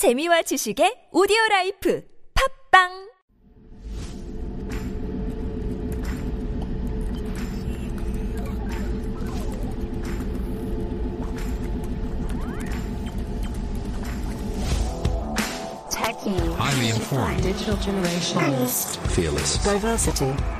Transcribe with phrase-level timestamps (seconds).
[0.00, 2.00] 재미와 지식의 오디오 라이프
[2.32, 2.88] 팝빵
[15.92, 16.32] Techie.
[16.56, 17.42] Highly informed.
[17.42, 18.40] Digital generation.
[19.12, 19.62] Fearless.
[19.62, 20.59] Diversity.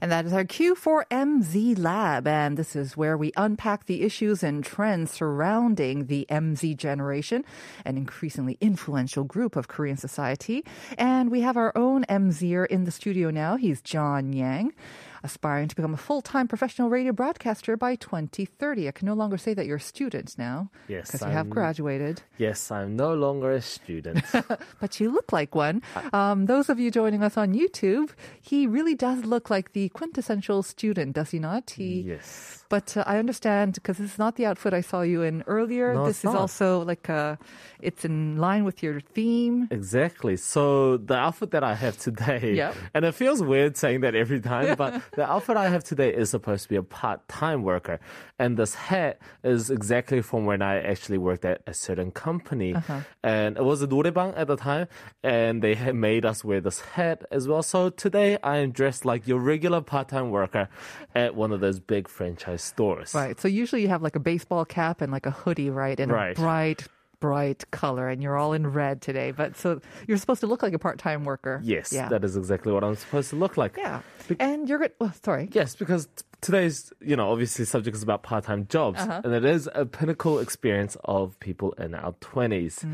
[0.00, 2.26] And that is our Q4MZ Lab.
[2.26, 7.44] And this is where we unpack the issues and trends surrounding the MZ generation,
[7.84, 10.64] an increasingly influential group of Korean society.
[10.98, 13.56] And we have our own MZer in the studio now.
[13.56, 14.72] He's John Yang
[15.22, 18.88] aspiring to become a full-time professional radio broadcaster by 2030.
[18.88, 20.70] I can no longer say that you're a student now.
[20.88, 22.22] Yes, Because you have graduated.
[22.38, 24.24] Yes, I'm no longer a student.
[24.80, 25.82] but you look like one.
[26.12, 30.62] Um, those of you joining us on YouTube, he really does look like the quintessential
[30.62, 31.70] student, does he not?
[31.70, 32.64] He, yes.
[32.68, 35.94] But uh, I understand because this is not the outfit I saw you in earlier.
[35.94, 36.36] No, this is not.
[36.36, 37.38] also like a,
[37.80, 39.68] it's in line with your theme.
[39.70, 40.36] Exactly.
[40.36, 42.74] So the outfit that I have today, Yep.
[42.94, 46.30] and it feels weird saying that every time, but the outfit I have today is
[46.30, 48.00] supposed to be a part-time worker,
[48.38, 53.00] and this hat is exactly from when I actually worked at a certain company, uh-huh.
[53.22, 54.88] and it was a noraebang at the time,
[55.22, 57.62] and they had made us wear this hat as well.
[57.62, 60.68] So today I am dressed like your regular part-time worker
[61.14, 63.14] at one of those big franchise stores.
[63.14, 63.40] Right.
[63.40, 66.36] So usually you have like a baseball cap and like a hoodie, right, and right.
[66.36, 66.86] a bright
[67.20, 69.30] bright color, and you're all in red today.
[69.30, 71.60] But so you're supposed to look like a part-time worker.
[71.64, 72.08] Yes, Yeah.
[72.08, 73.76] that is exactly what I'm supposed to look like.
[73.76, 74.00] yeah.
[74.40, 74.92] And you're good.
[75.00, 75.48] Well, sorry.
[75.52, 76.08] Yes, because
[76.46, 79.20] today's, you know, obviously subject is about part-time jobs, Uh-huh.
[79.24, 82.80] and it is a pinnacle experience of people in our 20s.
[82.82, 82.92] Hmm.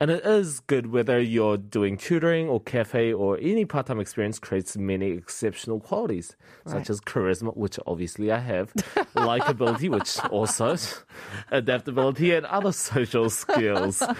[0.00, 4.76] And it is good whether you're doing tutoring or cafe or any part-time experience creates
[4.76, 6.72] many exceptional qualities, Right.
[6.78, 8.72] such as charisma, which obviously I have,
[9.14, 10.76] likability, which also,
[11.52, 14.02] adaptability, and other social skills.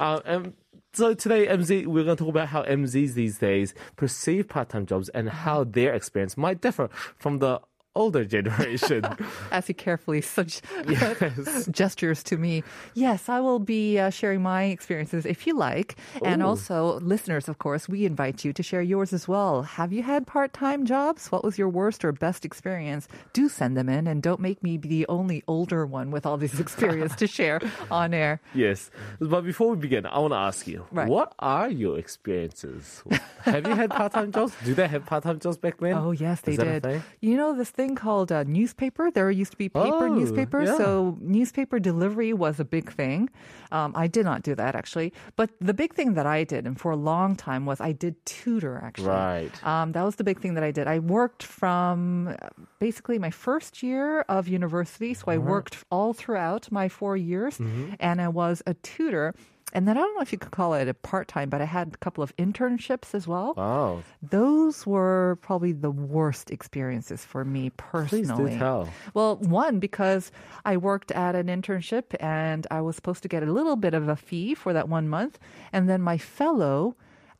[0.00, 0.52] Uh, and
[0.94, 5.08] so today, MZ, we're going to talk about how MZs these days perceive part-time jobs
[5.10, 6.88] and how their experience might differ
[7.18, 7.60] from the
[7.94, 9.04] older generation.
[9.50, 11.66] as he carefully such Yes.
[11.70, 12.62] gestures to me.
[12.94, 15.96] Yes, I will be uh, sharing my experiences if you like.
[16.24, 19.62] And also, listeners, of course, we invite you to share yours as well.
[19.62, 21.28] Have you had part time jobs?
[21.30, 23.08] What was your worst or best experience?
[23.32, 26.36] Do send them in and don't make me be the only older one with all
[26.38, 27.60] this experience to share
[27.90, 28.40] on air.
[28.54, 28.90] yes.
[29.20, 31.08] But before we begin, I want to ask you, Right.
[31.08, 33.02] what are your experiences?
[33.42, 34.54] have you had part-time jobs?
[34.64, 35.94] Do they have part-time jobs back then?
[35.94, 37.02] Oh yes, they did.
[37.20, 39.10] You know this thing called uh, newspaper.
[39.10, 40.76] There used to be paper Oh, newspaper, yeah.
[40.76, 43.28] so newspaper delivery was a big thing.
[43.70, 46.78] Um, I did not do that actually, but the big thing that I did, and
[46.82, 49.08] for a long time, was I did tutor actually.
[49.08, 49.54] Right.
[49.64, 50.86] Um, that was the big thing that I did.
[50.86, 52.34] I worked from uh,
[52.78, 57.94] basically my first year of university, so I worked all throughout my four years, Mm-hmm.
[58.00, 59.34] and I was a tutor.
[59.74, 61.64] And then I don't know if you could call it a part time, but I
[61.64, 63.54] had a couple of internships as well.
[63.56, 68.22] Oh, Those were probably the worst experiences for me personally.
[68.50, 68.88] please do tell.
[69.14, 70.30] Well, one, because
[70.66, 74.08] I worked at an internship and I was supposed to get a little bit of
[74.08, 75.38] a fee for that one month.
[75.72, 76.94] And then my fellow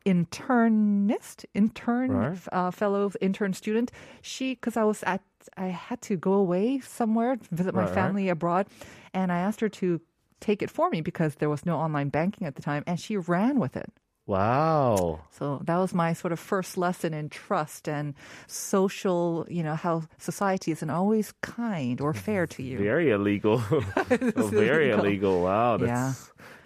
[0.07, 2.39] internist, intern, Right.
[2.53, 5.23] uh, fellow intern student, she, because I was at,
[5.57, 7.95] I had to go away somewhere, visit my Right, right.
[7.95, 8.67] family abroad,
[9.15, 10.01] and I asked her to
[10.43, 13.17] take it for me because there was no online banking at the time, and she
[13.17, 13.91] ran with it.
[14.27, 15.21] Wow.
[15.33, 18.15] So that was my sort of first lesson in trust and
[18.47, 22.79] social, you know, how society isn't always kind or fair to you.
[22.93, 23.59] Very illegal.
[24.07, 25.01] Very illegal.
[25.01, 25.43] illegal.
[25.43, 25.77] Wow.
[25.79, 26.13] That's, Yeah.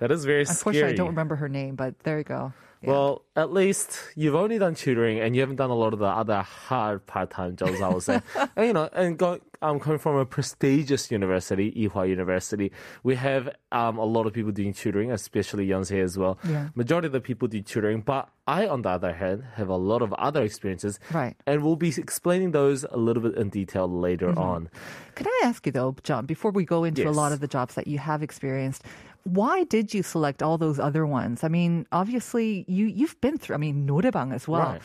[0.00, 0.92] That is very Unfortunately, scary.
[0.92, 2.53] I don't remember her name, but there you go.
[2.82, 2.91] Yeah.
[2.91, 6.05] Well, at least you've only done tutoring and you haven't done a lot of the
[6.05, 8.20] other hard part-time jobs, I would say.
[8.56, 12.70] and, you know, and go, I'm coming from a prestigious university, Ewha University.
[13.02, 16.38] We have um, a lot of people doing tutoring, especially Yonsei as well.
[16.46, 16.69] Yeah.
[16.75, 20.02] Majority of the people do tutoring, but I, on the other hand, have a lot
[20.02, 21.00] of other experiences.
[21.11, 21.34] Right.
[21.46, 24.38] And we'll be explaining those a little bit in detail later Mm-hmm.
[24.38, 24.69] on.
[25.14, 27.75] Could I ask you though, John, before we go into a lot of the jobs
[27.75, 28.84] that you have experienced,
[29.26, 31.43] why did you select all those other ones?
[31.43, 33.55] I mean, obviously you you've been through.
[33.55, 34.78] I mean, Noraebang as well.
[34.78, 34.82] Right.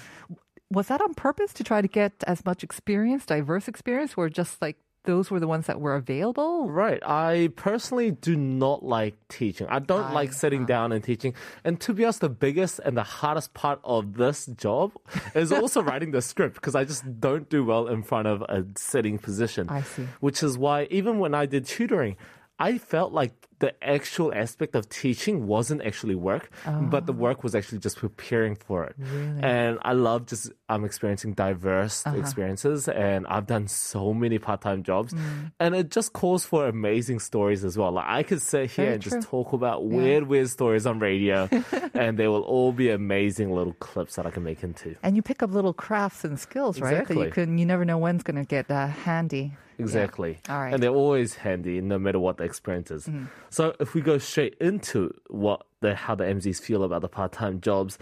[0.72, 4.62] Was that on purpose to try to get as much experience, diverse experience, or just
[4.62, 6.70] like those were the ones that were available?
[6.70, 7.02] Right.
[7.06, 9.68] I personally do not like teaching.
[9.70, 11.34] I don't I, like sitting uh, down and teaching.
[11.64, 14.94] And to be honest, the biggest and the hardest part of this job
[15.36, 18.66] is also writing the script because I just don't do well in front of a
[18.76, 19.70] sitting position.
[19.70, 20.08] I see.
[20.20, 22.16] Which is why even when I did tutoring,
[22.58, 26.50] I felt like the actual aspect of teaching wasn't actually work,
[26.94, 28.96] but the work was actually just preparing for it.
[29.42, 32.18] And I love just I'm experiencing diverse Uh-huh.
[32.18, 35.52] experiences, and I've done so many part-time jobs, Mm.
[35.60, 37.92] and it just calls for amazing stories as well.
[37.98, 39.12] Like I could sit here Very and true.
[39.20, 41.48] just talk about weird, weird stories on radio,
[41.94, 44.96] and they will all be amazing little clips that I can make into.
[45.04, 47.06] And you pick up little crafts and skills, right?
[47.08, 49.54] That you can you never know when's going to get uh, handy.
[49.82, 50.40] Exactly.
[50.50, 50.74] All right.
[50.74, 53.08] And they're always handy no matter what the experience is.
[53.08, 53.28] Mm.
[53.50, 57.62] So if we go straight into what the how the MZs feel about the part-time
[57.62, 57.98] jobs,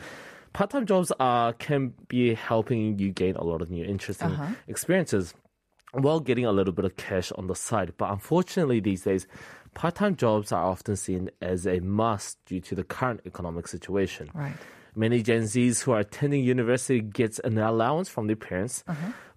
[0.53, 4.53] part-time jobs are can be helping you gain a lot of new interesting uh-huh.
[4.67, 5.33] experiences
[5.91, 7.93] while getting a little bit of cash on the side.
[7.97, 9.27] But unfortunately these days,
[9.73, 14.29] part-time jobs are often seen as a must due to the current economic situation.
[14.33, 14.55] Right.
[14.99, 18.83] Many Gen Zs who are attending university gets an allowance from their parents,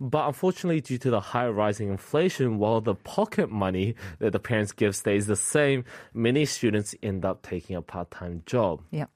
[0.00, 4.72] but unfortunately, due to the high rising inflation, while the pocket money that the parents
[4.72, 8.82] give stays the same, many students end up taking a part-time job.
[8.90, 9.06] Yeah.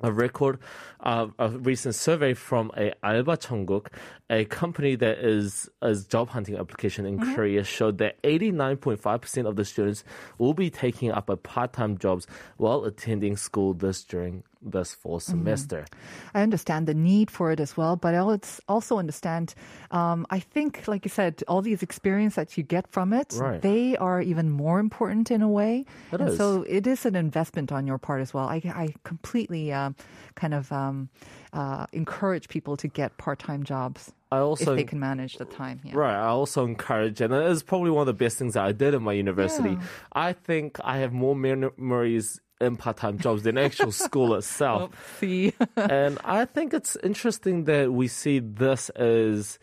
[0.00, 0.60] A record,
[1.00, 3.86] uh, a recent survey from a Alba Cheonguk,
[4.30, 9.64] a company that is a job hunting application in Korea, showed that 89.5% of the
[9.64, 10.04] students
[10.38, 15.86] will be taking up a part-time jobs while attending school this during this fall semester.
[16.34, 19.54] I understand the need for it as well, but I also understand.
[19.90, 23.62] Um, I think, like you said, all these experience that you get from it, Right.
[23.62, 25.84] they are even more important in a way.
[26.12, 26.36] It and is.
[26.36, 28.48] so it is an investment on your part as well.
[28.48, 29.94] I, I completely um,
[30.34, 31.08] kind of um,
[31.52, 35.80] uh, encourage people to get part-time jobs I if also they can manage the time.
[35.84, 35.92] Yeah.
[35.94, 36.14] Right.
[36.14, 38.94] I also encourage, and it is probably one of the best things that I did
[38.94, 39.70] in my university.
[39.70, 39.82] Yeah.
[40.12, 44.90] I think I have more memories in part-time jobs than actual school itself.
[45.76, 49.58] And I think it's interesting that we see this as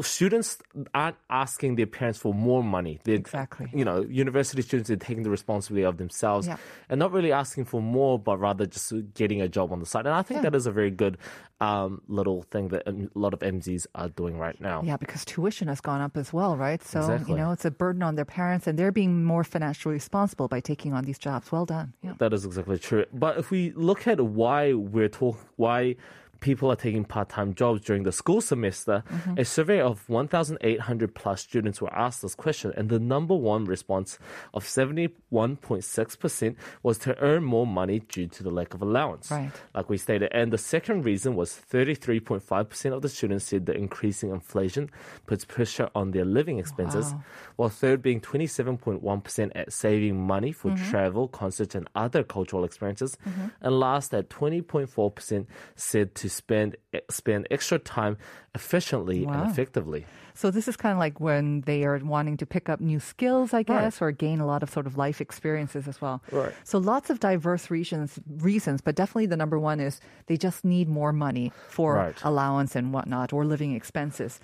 [0.00, 0.58] students
[0.94, 3.00] aren't asking their parents for more money.
[3.04, 3.68] They're, Exactly.
[3.74, 6.56] You know, university students are taking the responsibility of themselves Yeah.
[6.88, 10.06] and not really asking for more, but rather just getting a job on the side.
[10.06, 10.50] And I think Yeah.
[10.50, 11.18] that is a very good
[11.60, 14.82] um, little thing that a lot of MZs are doing right now.
[14.84, 16.82] Yeah, because tuition has gone up as well, right?
[16.82, 17.30] So, Exactly.
[17.30, 20.58] you know, it's a burden on their parents and they're being more financially responsible by
[20.58, 21.52] taking on these jobs.
[21.52, 21.92] Well done.
[22.02, 22.14] Yeah.
[22.18, 23.04] That is exactly true.
[23.12, 25.94] But if we look at why we're talking, why
[26.42, 29.38] people are taking part-time jobs during the school semester, mm-hmm.
[29.38, 34.18] a survey of 1,800 plus students were asked this question, and the number one response
[34.52, 39.30] of 71.6% was to earn more money due to the lack of allowance.
[39.30, 39.52] Right.
[39.74, 40.30] Like we stated.
[40.32, 44.90] And the second reason was 33.5% of the students said the increasing inflation
[45.26, 47.22] puts pressure on their living expenses, Wow.
[47.56, 50.90] while third being 27.1% at saving money for mm-hmm.
[50.90, 53.16] travel, concerts, and other cultural experiences.
[53.24, 53.46] Mm-hmm.
[53.60, 55.46] And last at 20.4%
[55.76, 56.76] said to spend
[57.10, 58.16] spend extra time
[58.54, 59.32] efficiently Wow.
[59.34, 60.06] and effectively.
[60.34, 63.52] So this is kind of like when they are wanting to pick up new skills,
[63.52, 66.22] I guess, or gain a lot of sort of life experiences as well.
[66.32, 66.52] Right.
[66.64, 70.88] So lots of diverse reasons, reasons, but definitely the number one is they just need
[70.88, 72.16] more money for Right.
[72.24, 74.40] allowance and whatnot or living expenses.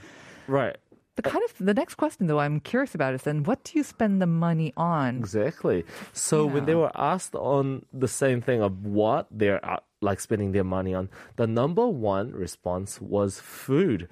[0.46, 0.76] Right.
[1.16, 3.82] The kind of the next question though I'm curious about is then what do you
[3.82, 5.16] spend the money on?
[5.18, 5.84] Exactly.
[6.12, 10.52] So when they were asked on the same thing of what they're uh, like spending
[10.52, 14.08] their money on, the number one response was food.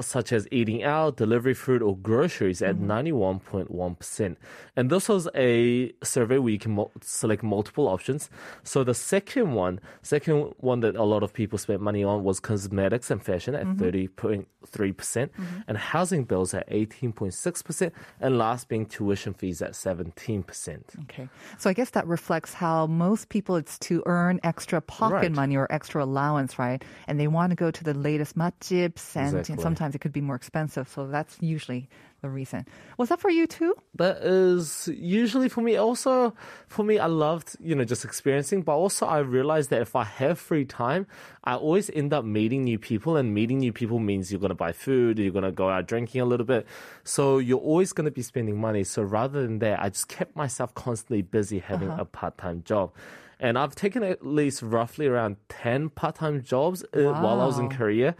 [0.00, 2.90] Such as eating out, delivery food, or groceries at mm-hmm.
[2.90, 4.36] 91.1%.
[4.76, 8.30] And this was a survey where you can mul- select multiple options.
[8.62, 12.38] So the second one, second one that a lot of people spent money on was
[12.40, 13.82] cosmetics and fashion at mm-hmm.
[13.82, 15.60] 30.3%, percent mm-hmm.
[15.66, 17.90] and housing bills at 18.6%,
[18.20, 21.00] and last being tuition fees at 17%.
[21.04, 21.28] Okay.
[21.58, 25.32] So I guess that reflects how most people it's to earn extra pocket Right.
[25.32, 26.84] money or extra allowance, right?
[27.06, 29.62] And they want to go to the latest matjips and Exactly.
[29.62, 30.88] sometimes it could be more expensive.
[30.88, 31.88] So that's usually
[32.20, 32.66] the reason.
[32.96, 33.74] Was that for you too?
[33.94, 35.76] That is usually for me.
[35.76, 36.34] Also,
[36.66, 40.04] for me, I loved, you know, just experiencing, but also I realized that if I
[40.04, 41.06] have free time,
[41.44, 44.56] I always end up meeting new people, and meeting new people means you're going to
[44.56, 46.66] buy food, you're going to go out drinking a little bit.
[47.04, 48.82] So you're always going to be spending money.
[48.84, 52.92] So rather than that, I just kept myself constantly busy having a part time job.
[53.40, 57.58] And I've taken at least roughly around 10 part time jobs uh, while I was
[57.58, 58.16] in Korea.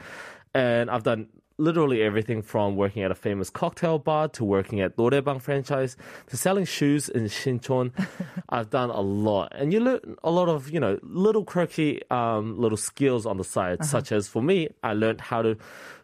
[0.55, 4.97] And I've done literally everything from working at a famous cocktail bar to working at
[4.97, 5.97] Noraebang franchise
[6.29, 7.93] to selling shoes in Shinchon.
[8.49, 9.53] I've done a lot.
[9.55, 13.45] And you learn a lot of, you know, little quirky um, little skills on the
[13.45, 13.89] side, uh-huh.
[13.89, 15.57] such as for me, I learned how to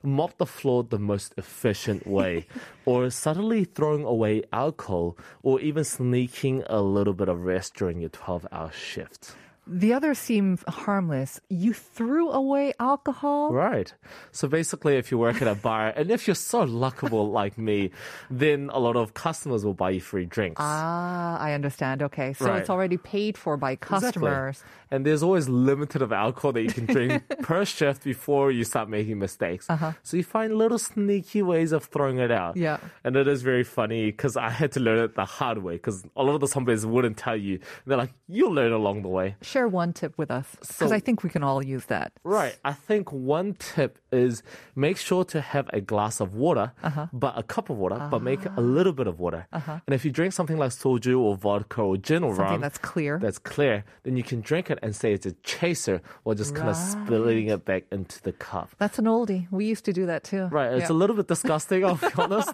[0.02, 2.46] mop the floor the most efficient way,
[2.84, 8.10] or subtly throwing away alcohol, or even sneaking a little bit of rest during your
[8.10, 9.36] 12 hour shift.
[9.66, 11.40] The others seem harmless.
[11.48, 13.52] You threw away alcohol?
[13.52, 13.92] Right.
[14.32, 17.90] So basically, if you work at a bar, and if you're so luckable like me,
[18.30, 20.60] then a lot of customers will buy you free drinks.
[20.62, 22.02] Ah, I understand.
[22.02, 22.32] Okay.
[22.34, 22.60] So Right.
[22.60, 24.62] it's already paid for by customers.
[24.90, 28.88] And there's always limited of alcohol that you can drink per shift before you start
[28.88, 29.66] making mistakes.
[30.02, 32.56] So you find little sneaky ways of throwing it out.
[32.56, 32.78] Yeah.
[33.02, 36.04] And it is very funny because I had to learn it the hard way because
[36.16, 37.58] a lot of the companies wouldn't tell you.
[37.86, 39.36] They're like, you'll learn along the way.
[39.54, 42.10] Share one tip with us because So- I think we can all use that.
[42.24, 42.56] Right.
[42.64, 44.42] I think one tip is
[44.74, 47.06] make sure to have a glass of water, Uh-huh.
[47.12, 49.46] but a cup of water, but make a little bit of water.
[49.52, 52.78] And if you drink something like soju or vodka or gin or Something rum, that's
[52.78, 53.18] clear.
[53.22, 56.68] that's clear, then you can drink it and say it's a chaser or just kind
[56.68, 58.70] of spilling it back into the cup.
[58.78, 59.46] That's an oldie.
[59.52, 60.46] We used to do that too.
[60.50, 60.96] Right, it's Yeah.
[60.96, 62.52] a little bit disgusting, I'll be honest.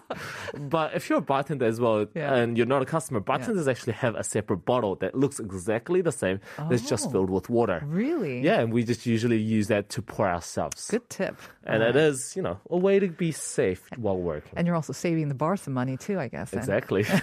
[0.75, 2.35] But if you're a bartender as well Yeah.
[2.35, 6.11] and you're not a customer, bartenders actually have a separate bottle that looks exactly the
[6.11, 6.39] same
[6.69, 7.11] that's just Oh.
[7.11, 7.79] filled with water.
[7.87, 8.41] Really?
[8.43, 10.87] Yeah, and we just usually use that to pour ourselves.
[10.91, 11.35] Good tip.
[11.65, 14.53] And it is, you know, a way to be safe while working.
[14.57, 16.53] And you're also saving the bar some money too, I guess.
[16.53, 17.03] Exactly.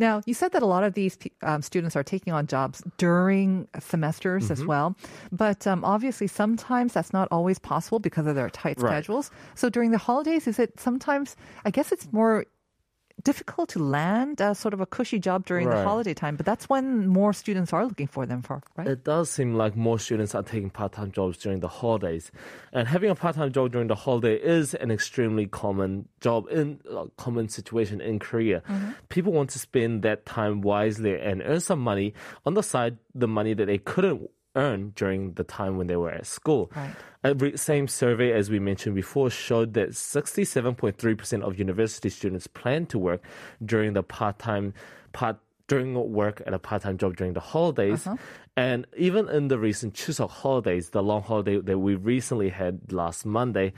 [0.00, 3.68] Now, you said that a lot of these um, students are taking on jobs during
[3.78, 4.52] semesters Mm-hmm.
[4.52, 4.96] as well.
[5.30, 8.90] But um, obviously, sometimes that's not always possible because of their tight Right.
[8.90, 9.30] schedules.
[9.54, 12.44] So during the holidays, is it sometimes, I guess it's more
[13.24, 16.68] difficult to land uh, sort of a cushy job during the holiday time, but that's
[16.68, 18.86] when more students are looking for them for, right?
[18.86, 22.30] it does seem like more students are taking part-time jobs during the holidays,
[22.72, 27.06] and having a part-time job during the holiday is an extremely common job in uh,
[27.16, 28.62] common situation in Korea.
[29.08, 32.14] People want to spend that time wisely and earn some money
[32.44, 36.10] on the side, the money that they couldn't earn during the time when they were
[36.10, 36.70] at school.
[36.74, 36.94] Right.
[37.24, 42.98] A same survey as we mentioned before showed that 67.3% of university students plan to
[42.98, 43.22] work
[43.64, 44.74] during the part-time
[45.12, 48.06] part during work at a part-time job during the holidays.
[48.06, 48.16] Uh-huh.
[48.56, 53.24] And even in the recent Chuseok holidays, the long holiday that we recently had last
[53.24, 53.72] Monday,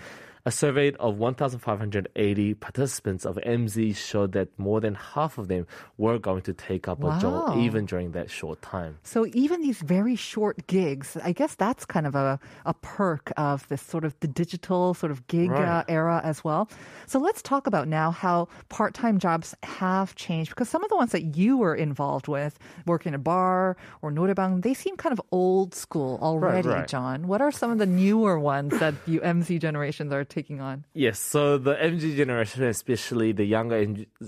[0.47, 5.67] a survey of 1,580 participants of MZ showed that more than half of them
[5.99, 8.97] were going to take up a job even during that short time.
[9.03, 13.67] So even these very short gigs, I guess that's kind of a, a perk of
[13.67, 16.71] this sort of the digital sort of gig uh, era as well.
[17.09, 21.11] So let's talk about now how part-time jobs have changed because some of the ones
[21.11, 25.21] that you were involved with, working in a bar or noraebang, they seem kind of
[25.33, 26.87] old school already, right.
[26.87, 27.27] John.
[27.27, 30.85] What are some of the newer ones that you MZ generations are taking on?
[30.93, 33.81] Yes, so the MZ generation, especially the younger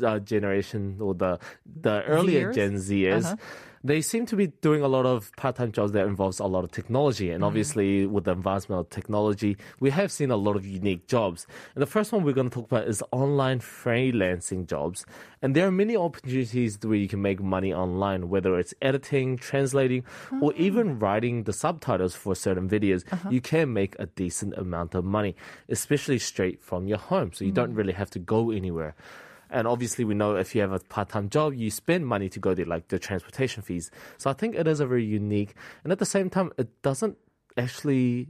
[0.03, 2.53] uh, generation or the the earlier?
[2.53, 3.37] Gen Zers, Uh-huh.
[3.85, 6.71] They seem to be doing a lot of part-time jobs that involves a lot of
[6.71, 7.31] technology.
[7.31, 7.45] And mm-hmm.
[7.45, 11.47] obviously, with the advancement of technology, we have seen a lot of unique jobs.
[11.75, 15.07] And the first one we're going to talk about is online freelancing jobs.
[15.43, 20.05] And there are many opportunities where you can make money online, whether it's editing, translating,
[20.41, 20.57] or mm.
[20.57, 23.05] even writing the subtitles for certain videos.
[23.13, 23.31] Uh-huh.
[23.31, 25.37] You can make a decent amount of money,
[25.69, 27.33] especially straight from your home.
[27.33, 27.77] So you don't mm.
[27.77, 28.95] really have to go anywhere.
[29.51, 32.55] And obviously, we know if you have a part-time job, you spend money to go
[32.55, 33.91] there, like the transportation fees.
[34.17, 37.17] So I think it is a very unique, and at the same time, it doesn't
[37.59, 38.29] actually.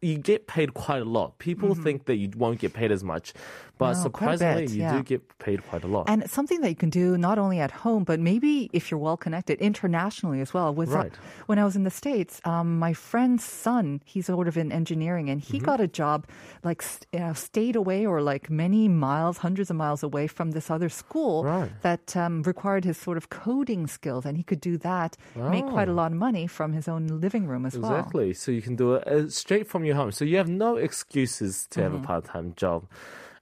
[0.00, 1.38] You get paid quite a lot.
[1.38, 3.32] People think that you won't get paid as much,
[3.78, 4.96] but No, surprisingly, bit, you yeah.
[4.96, 6.08] do get paid quite a lot.
[6.08, 9.00] And it's something that you can do not only at home, but maybe if you're
[9.00, 10.72] well connected internationally as well.
[10.74, 11.12] With Right.
[11.46, 15.28] when I was in the States, um, my friend's son, he's sort of in engineering,
[15.28, 15.66] and he Mm-hmm.
[15.66, 16.26] got a job
[16.62, 20.70] like st- uh, stayed away or like many miles, hundreds of miles away from this
[20.70, 21.70] other school Right.
[21.82, 25.88] that um, required his sort of coding skills, and he could do that, make quite
[25.88, 27.92] a lot of money from his own living room as well.
[27.92, 27.96] Oh.
[27.96, 28.34] Exactly.
[28.46, 30.12] So you can do it uh, straight from your home.
[30.12, 32.04] So you have no excuses to have Mm-hmm.
[32.04, 32.86] a part time job.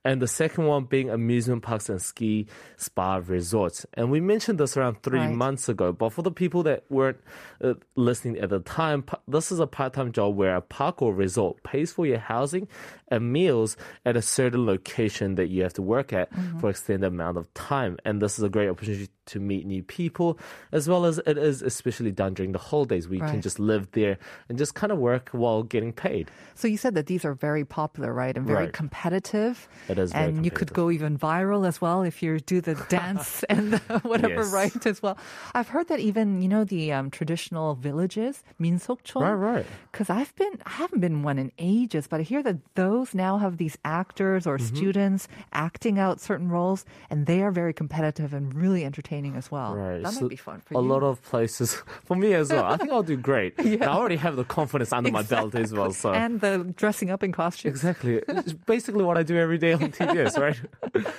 [0.04, 2.46] And the second one being amusement parks and ski
[2.76, 3.86] spa resorts.
[3.94, 5.30] And we mentioned this around three Right.
[5.34, 5.92] months ago.
[5.92, 7.18] But for the people that weren't
[7.62, 11.14] uh, listening at the time, this is a part time job where a park or
[11.14, 12.68] resort pays for your housing
[13.08, 16.58] and meals at a certain location that you have to work at Mm-hmm.
[16.60, 17.96] for extended amount of time.
[18.04, 20.38] And this is a great opportunity to meet new people,
[20.72, 23.90] as well as it is especially done during the holidays where you can just live
[23.92, 24.18] there
[24.50, 26.30] and just kind of work while getting paid.
[26.54, 28.72] So you said that these are very popular, right, and very Right.
[28.72, 29.66] competitive.
[29.88, 32.74] It it is and you could go even viral as well if you do the
[32.88, 34.52] dance and the whatever yes.
[34.52, 35.16] right as well.
[35.54, 39.22] I've heard that even you know the um, traditional villages minsokchon.
[39.22, 39.66] Right, right.
[39.90, 43.38] Because I've been I haven't been one in ages, but I hear that those now
[43.38, 44.74] have these actors or mm-hmm.
[44.74, 49.74] students acting out certain roles, and they are very competitive and really entertaining as well.
[49.74, 50.02] Right.
[50.02, 50.84] That so might be fun for a you.
[50.84, 51.74] A lot of places
[52.04, 52.64] for me as well.
[52.64, 53.54] I think I'll do great.
[53.62, 53.90] yeah.
[53.90, 55.36] I already have the confidence under exactly.
[55.36, 55.92] my belt as well.
[55.92, 57.70] So and the dressing up in costume.
[57.70, 58.20] Exactly.
[58.28, 60.60] It's basically what I do every day TBS, right?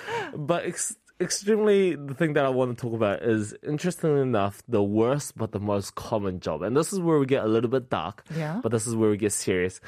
[0.36, 4.84] but ex- extremely, the thing that I want to talk about is, interestingly enough, the
[4.84, 6.62] worst but the most common job.
[6.62, 8.60] And this is where we get a little bit dark, Yeah.
[8.62, 9.80] but this is where we get serious.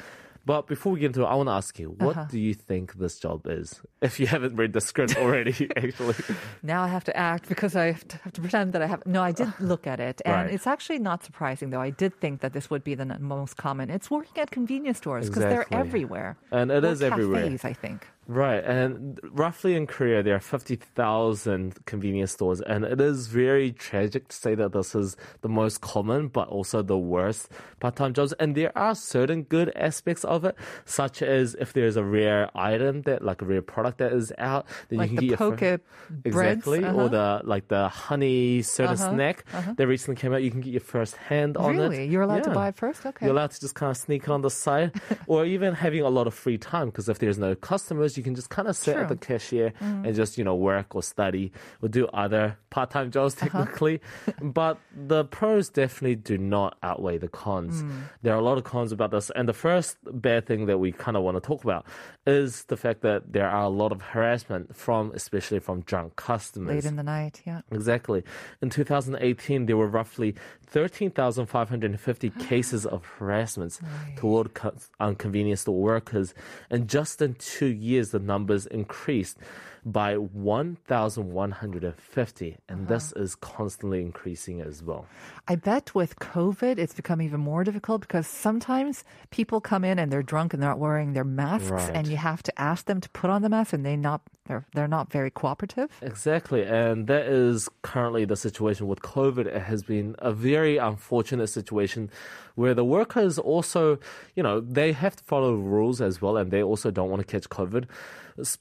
[0.46, 2.26] But before we get into it, I want to ask you, what Uh-huh.
[2.30, 3.82] do you think this job is?
[4.00, 6.14] If you haven't read the script already, actually.
[6.62, 9.04] Now I have to act because I have to, have to pretend that I have.
[9.04, 10.54] No, I did look at it, and Right.
[10.54, 11.82] it's actually not surprising though.
[11.82, 13.90] I did think that this would be the most common.
[13.90, 16.38] It's working at convenience stores because they're everywhere.
[16.50, 17.44] And it Or is everywhere.
[17.62, 18.06] I think.
[18.30, 24.28] Right, and roughly in Korea, there are 50,000 convenience stores, and it is very tragic
[24.28, 27.48] to say that this is the most common, but also the worst
[27.80, 28.34] part-time jobs.
[28.34, 33.00] And there are certain good aspects of it, such as if there's a rare item
[33.02, 35.50] that, like a rare product that is out, then Like you can the get your
[35.50, 35.82] poke breads,
[36.26, 37.00] exactly, uh-huh.
[37.00, 39.44] or the like the honey certain Uh-huh, snack
[39.76, 40.42] that recently came out.
[40.42, 41.78] You can get your first hand on it.
[41.78, 42.04] Really?
[42.06, 43.06] You're allowed to buy it first?
[43.06, 43.24] Okay.
[43.24, 44.92] You're allowed to just kind of sneak it on the side,
[45.26, 48.34] or even having a lot of free time because if there's no customers, you can
[48.34, 49.02] just kind of sit True.
[49.02, 50.04] at the cashier mm.
[50.06, 53.46] and just you know work or study or do other part-time jobs uh-huh.
[53.46, 54.00] technically.
[54.42, 57.82] but the pros definitely do not outweigh the cons.
[57.82, 58.02] Mm.
[58.22, 60.92] There are a lot of cons about this, and the first bad thing that we
[60.92, 61.86] kind of want to talk about
[62.26, 66.74] is the fact that there are a lot of harassment from, especially from drunk customers.
[66.74, 67.62] Late in the night, yeah.
[67.70, 68.22] Exactly.
[68.60, 70.34] In 2018, there were roughly
[70.70, 73.80] 13,550 cases of harassments
[74.16, 76.34] toward co- um, convenience store workers.
[76.70, 79.38] And just in two years, the numbers increased
[79.84, 82.56] by 1,150.
[82.68, 85.06] And this is constantly increasing as well.
[85.46, 90.12] I bet with COVID, it's become even more difficult because sometimes people come in and
[90.12, 91.90] they're drunk and they're not wearing their masks, Right.
[91.94, 94.64] and you have to ask them to put on the mask, and they not they're
[94.74, 95.90] they're not very cooperative.
[96.02, 96.62] Exactly.
[96.62, 99.46] And that is currently the situation with COVID.
[99.46, 102.10] It has been a very unfortunate situation
[102.54, 103.98] where the workers also,
[104.34, 107.26] you know, they have to follow rules as well and they also don't want to
[107.26, 107.84] catch COVID.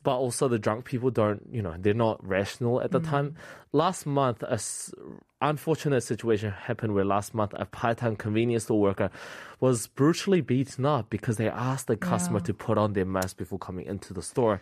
[0.03, 3.09] But also the drunk people don't, you know, they're not rational at the mm.
[3.09, 3.35] time.
[3.71, 4.91] Last month, a s-
[5.39, 9.11] unfortunate situation happened where last month a part-time convenience store worker
[9.59, 13.59] was brutally beaten up because they asked the customer to put on their mask before
[13.59, 14.59] coming into the store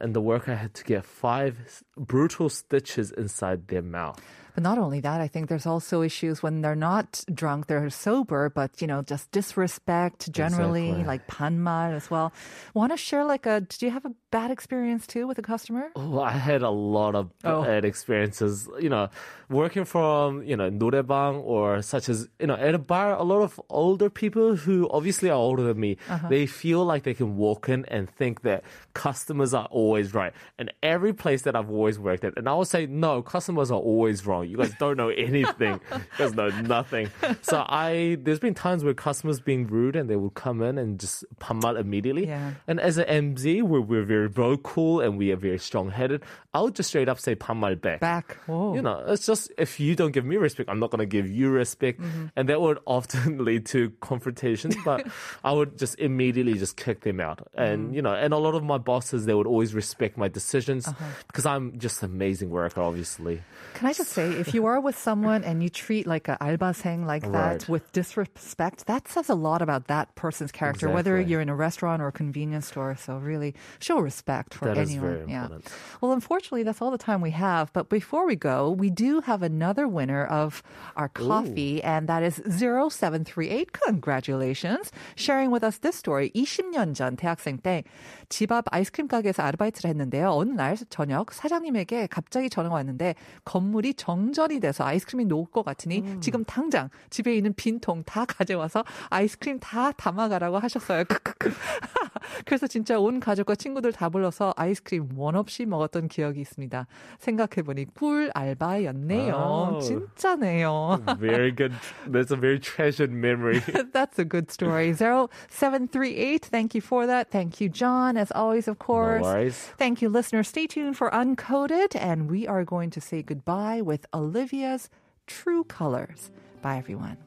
[0.00, 4.20] and the worker had to get five brutal stitches inside their mouth.
[4.55, 8.47] But not only that, I think there's also issues when they're not drunk, they're sober,
[8.49, 11.03] but you know, just disrespect generally, Exactly.
[11.03, 12.31] like panmal as well.
[12.73, 13.59] Want to share like a?
[13.59, 15.91] Did you have a bad experience too with a customer?
[15.97, 17.63] Oh, I had a lot of Oh.
[17.67, 18.69] bad experiences.
[18.79, 19.09] You know,
[19.49, 23.11] working from you know 노래방 or such as you know at a bar.
[23.19, 26.29] A lot of older people who obviously are older than me, Uh-huh.
[26.29, 30.31] they feel like they can walk in and think that customers are always right.
[30.57, 33.79] And every place that I've always worked at, and I would say no, customers are
[33.79, 34.38] always wrong.
[34.42, 35.80] You guys don't know anything.
[35.92, 37.10] you guys know nothing.
[37.42, 40.98] So I there's been times where customers being rude and they would come in and
[40.98, 42.26] just pummel immediately.
[42.26, 42.52] Yeah.
[42.66, 46.22] And as an MZ, we're, we're very vocal and we are very strong headed.
[46.54, 48.00] I'll just straight up say panmal back.
[48.00, 48.36] Back.
[48.46, 48.74] Whoa.
[48.74, 51.30] You know, it's just if you don't give me respect, I'm not going to give
[51.30, 52.00] you respect.
[52.00, 52.26] Mm-hmm.
[52.36, 55.06] And that would often lead to confrontations, but
[55.44, 57.38] I would just immediately just kick them out.
[57.56, 57.62] Mm.
[57.72, 60.88] And, you know, and a lot of my bosses, they would always respect my decisions
[60.88, 61.04] Uh-huh.
[61.26, 63.42] because I'm just an amazing worker, obviously.
[63.74, 67.05] Can I just say, if you are with someone and you treat like a albaseng
[67.05, 67.69] like that Right.
[67.69, 71.31] with disrespect, that says a lot about that person's character, whether Exactly.
[71.31, 72.95] you're in a restaurant or a convenience store.
[72.95, 75.09] So really show respect for That is anyone.
[75.09, 75.43] very yeah.
[75.43, 75.71] important.
[76.01, 77.71] Well, unfortunately, that's all the time we have.
[77.73, 80.61] But before we go, we do have another winner of
[80.95, 83.71] our coffee, and that is 0738.
[83.73, 84.91] Congratulations.
[85.15, 86.31] Sharing with us this story.
[86.35, 87.83] 20년 전 대학생 때
[88.29, 90.31] 집 앞 아이스크림 가게에서 아르바이트를 했는데요.
[90.31, 96.02] 어느 날 저녁 사장님에게 갑자기 전화가 왔는데 건물이 정 전이 돼서 아이스크림이 녹을 것 같으니
[96.20, 101.04] 지금 당장 집에 있는 빈통 다 가져와서 아이스크림 다 담아가라고 하셨어요.
[102.45, 106.87] 그래서 진짜 온 가족과 친구들 다 불러서 아이스크림 원 없이 먹었던 기억이 있습니다.
[107.19, 109.35] 생각해보니 꿀 알바였네요.
[109.35, 109.81] 아우.
[109.81, 111.01] 진짜네요.
[111.19, 111.73] Very good.
[112.07, 113.59] That's a very treasured memory.
[113.91, 114.93] That's a good story.
[114.93, 117.31] 0738, thank you for that.
[117.31, 119.23] Thank you, John, as always, of course.
[119.23, 119.57] worries.
[119.77, 120.47] Thank you, listeners.
[120.47, 124.89] Stay tuned for Uncoded, and we are going to say goodbye with Olivia's
[125.27, 126.31] True Colors.
[126.61, 127.25] Bye, everyone.